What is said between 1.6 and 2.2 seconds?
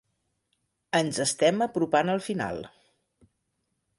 apropant